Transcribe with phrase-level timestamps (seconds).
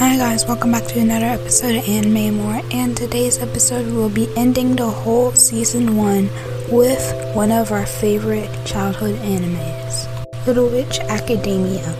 [0.00, 2.62] Hi guys, welcome back to another episode of Anime More.
[2.72, 6.30] And today's episode will be ending the whole season one
[6.70, 10.06] with one of our favorite childhood animes,
[10.46, 11.94] Little Witch Academia.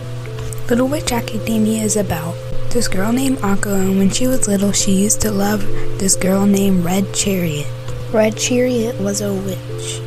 [0.67, 2.33] Little Witch Academia is about
[2.71, 5.61] this girl named Akko, and when she was little, she used to love
[5.99, 7.67] this girl named Red Chariot.
[8.11, 10.01] Red Chariot was a witch.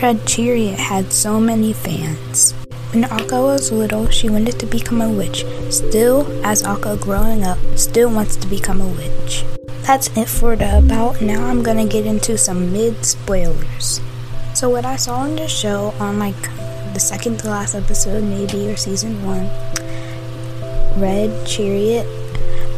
[0.00, 2.54] Red Chariot had so many fans.
[2.94, 5.44] When Akko was little, she wanted to become a witch.
[5.68, 9.44] Still, as Akko growing up, still wants to become a witch.
[9.82, 11.20] That's it for the about.
[11.20, 14.00] Now I'm gonna get into some mid spoilers.
[14.54, 16.40] So what I saw in the show on like
[16.94, 19.50] the second to last episode, maybe or season one,
[20.96, 22.06] Red Chariot,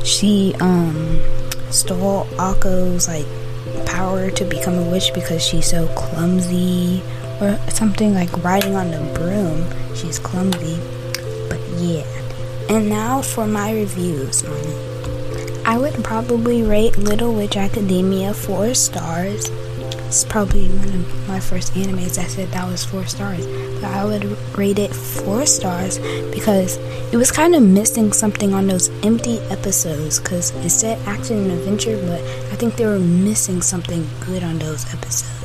[0.02, 1.20] she um
[1.68, 3.26] stole Akko's like
[3.84, 7.02] power to become a witch because she's so clumsy
[7.40, 9.66] or something like riding on the broom.
[9.94, 10.78] She's clumsy.
[11.48, 12.04] But yeah.
[12.68, 15.66] And now for my reviews on it.
[15.66, 19.50] I would probably rate Little Witch Academia 4 stars.
[20.06, 23.46] It's probably one of my first animes I said that was 4 stars.
[23.80, 24.24] But I would
[24.56, 25.98] rate it 4 stars
[26.32, 26.76] because
[27.12, 31.50] it was kind of missing something on those empty episodes because it said action and
[31.52, 32.20] adventure, but
[32.52, 35.35] I think they were missing something good on those episodes.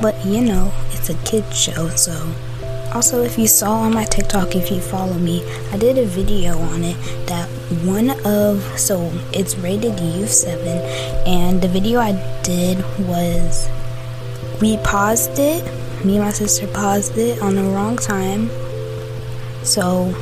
[0.00, 2.32] But you know, it's a kids show, so.
[2.94, 6.58] Also, if you saw on my TikTok, if you follow me, I did a video
[6.58, 6.96] on it
[7.26, 7.46] that
[7.84, 10.66] one of, so it's rated Youth 7,
[11.26, 13.68] and the video I did was
[14.62, 15.62] we paused it,
[16.04, 18.48] me and my sister paused it on the wrong time.
[19.64, 20.14] So,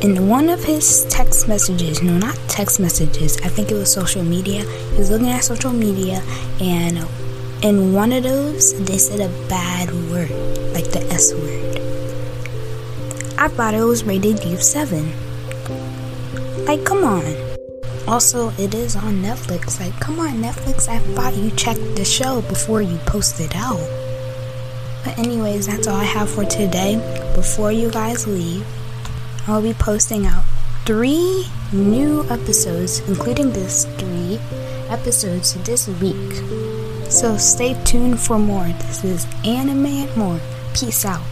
[0.00, 4.24] in one of his text messages, no, not text messages, I think it was social
[4.24, 6.22] media, he was looking at social media,
[6.58, 7.06] and
[7.62, 10.30] in one of those, they said a bad word,
[10.74, 11.78] like the S word.
[13.38, 15.04] I thought it was rated Youth 7.
[16.64, 17.22] Like, come on.
[18.08, 19.78] Also, it is on Netflix.
[19.78, 23.80] Like, come on, Netflix, I thought you checked the show before you posted out.
[25.04, 26.96] But, anyways, that's all I have for today.
[27.36, 28.66] Before you guys leave,
[29.46, 30.44] I'll be posting out
[30.84, 34.40] three new episodes, including this three
[34.92, 36.32] episodes this week.
[37.10, 38.66] So stay tuned for more.
[38.66, 40.40] This is Anime and More.
[40.74, 41.22] Peace out.